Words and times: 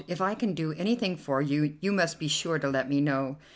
If 0.07 0.19
I 0.19 0.33
can 0.33 0.55
do 0.55 0.73
anything 0.73 1.15
for 1.15 1.43
you, 1.43 1.75
you 1.79 1.91
must 1.91 2.17
be 2.17 2.27
sure 2.27 2.55
and 2.55 2.71
let 2.73 2.89
me 2.89 3.01
know." 3.01 3.37